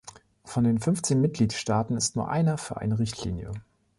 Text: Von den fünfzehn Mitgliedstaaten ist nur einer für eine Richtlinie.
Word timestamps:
Von 0.43 0.63
den 0.63 0.79
fünfzehn 0.79 1.21
Mitgliedstaaten 1.21 1.95
ist 1.95 2.15
nur 2.15 2.27
einer 2.27 2.57
für 2.57 2.77
eine 2.77 2.97
Richtlinie. 2.97 3.51